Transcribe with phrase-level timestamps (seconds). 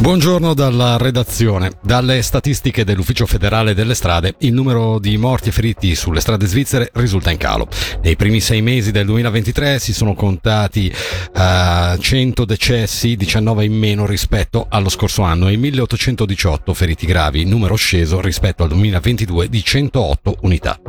[0.00, 1.72] Buongiorno dalla redazione.
[1.82, 6.88] Dalle statistiche dell'Ufficio federale delle strade, il numero di morti e feriti sulle strade svizzere
[6.94, 7.68] risulta in calo.
[8.02, 10.90] Nei primi sei mesi del 2023 si sono contati
[11.34, 17.74] uh, 100 decessi, 19 in meno rispetto allo scorso anno e 1818 feriti gravi, numero
[17.74, 20.80] sceso rispetto al 2022 di 108 unità.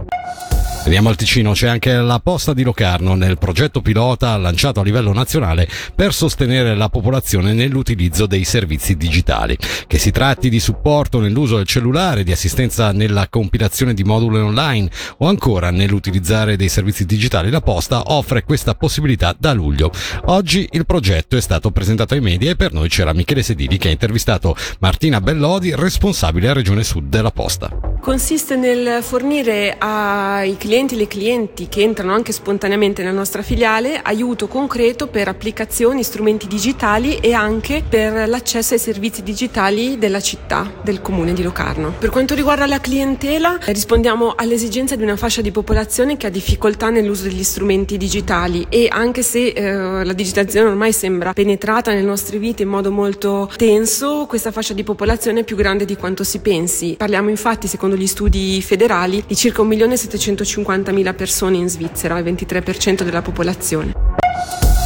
[0.83, 5.13] Veniamo al Ticino, c'è anche la posta di Locarno nel progetto pilota lanciato a livello
[5.13, 9.55] nazionale per sostenere la popolazione nell'utilizzo dei servizi digitali.
[9.85, 14.89] Che si tratti di supporto nell'uso del cellulare, di assistenza nella compilazione di moduli online
[15.19, 19.91] o ancora nell'utilizzare dei servizi digitali, la posta offre questa possibilità da luglio.
[20.25, 23.89] Oggi il progetto è stato presentato ai media e per noi c'era Michele Sedili che
[23.89, 27.90] ha intervistato Martina Bellodi, responsabile a Regione Sud della posta.
[28.01, 33.99] Consiste nel fornire ai clienti e le clienti che entrano anche spontaneamente nella nostra filiale
[34.01, 40.69] aiuto concreto per applicazioni, strumenti digitali e anche per l'accesso ai servizi digitali della città,
[40.81, 41.93] del comune di Locarno.
[41.99, 46.89] Per quanto riguarda la clientela, rispondiamo all'esigenza di una fascia di popolazione che ha difficoltà
[46.89, 52.39] nell'uso degli strumenti digitali e anche se eh, la digitalizzazione ormai sembra penetrata nelle nostre
[52.39, 56.39] vite in modo molto tenso, questa fascia di popolazione è più grande di quanto si
[56.39, 56.95] pensi.
[56.97, 60.61] Parliamo infatti, secondo gli studi federali, di circa 1.750.000
[60.91, 63.93] 150.000 persone in Svizzera, il 23% della popolazione.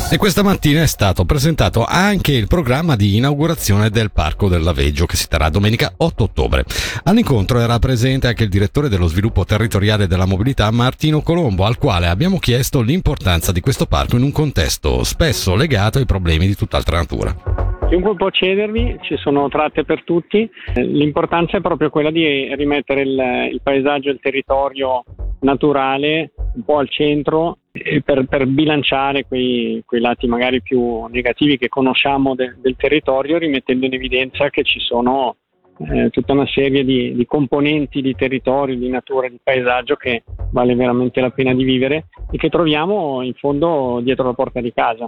[0.08, 5.08] E questa mattina è stato presentato anche il programma di inaugurazione del Parco del Laveggio
[5.08, 6.64] che si terrà domenica 8 ottobre.
[7.06, 12.08] All'incontro era presente anche il direttore dello sviluppo territoriale della mobilità Martino Colombo, al quale
[12.08, 16.98] abbiamo chiesto l'importanza di questo parco in un contesto spesso legato ai problemi di tutt'altra
[16.98, 17.65] natura.
[17.88, 20.50] Chiunque può cedervi, ci sono tratte per tutti.
[20.76, 25.04] L'importanza è proprio quella di rimettere il, il paesaggio il territorio
[25.42, 27.60] naturale un po' al centro
[28.04, 33.86] per, per bilanciare quei, quei, lati magari più negativi che conosciamo de, del territorio, rimettendo
[33.86, 35.36] in evidenza che ci sono
[35.78, 40.74] eh, tutta una serie di, di, componenti di territorio, di natura, di paesaggio che vale
[40.74, 45.08] veramente la pena di vivere e che troviamo in fondo dietro la porta di casa.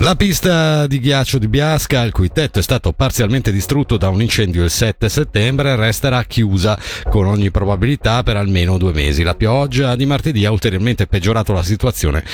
[0.00, 4.22] La pista di ghiaccio di Biasca, il cui tetto è stato parzialmente distrutto da un
[4.22, 6.78] incendio il 7 settembre, resterà chiusa
[7.08, 9.22] con ogni probabilità per almeno due mesi.
[9.22, 12.24] La pioggia di martedì ha ulteriormente peggiorato la situazione,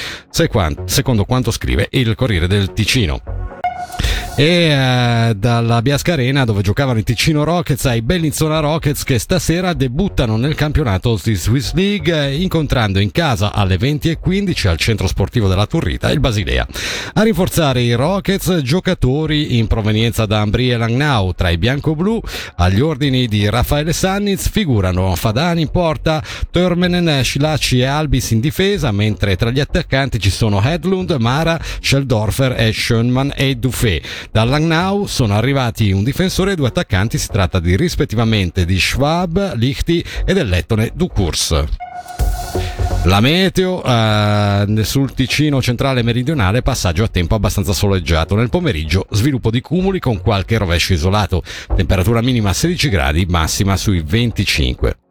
[0.84, 3.22] secondo quanto scrive il Corriere del Ticino
[4.36, 9.74] e eh, dalla Biasca Arena dove giocavano i Ticino Rockets ai Bellinzona Rockets che stasera
[9.74, 15.66] debuttano nel campionato di Swiss League incontrando in casa alle 20.15 al centro sportivo della
[15.66, 16.66] Turrita il Basilea.
[17.12, 22.20] A rinforzare i Rockets giocatori in provenienza da Ambri e Langnau tra i bianco-blu
[22.56, 26.20] agli ordini di Raffaele Sanniz figurano Fadani in porta,
[26.50, 32.56] Törmenen, Scilacci e Albis in difesa mentre tra gli attaccanti ci sono Hedlund, Mara, Scheldorfer
[32.58, 34.02] e Schönman e Dufé.
[34.30, 39.54] Da Langnau sono arrivati un difensore e due attaccanti, si tratta di rispettivamente di Schwab,
[39.54, 41.64] Lichti e del lettone Dukurs.
[43.04, 48.34] La meteo eh, sul Ticino centrale meridionale passaggio a tempo abbastanza soleggiato.
[48.34, 51.42] Nel pomeriggio sviluppo di cumuli con qualche rovescio isolato.
[51.76, 55.03] Temperatura minima 16 gradi, massima sui 25.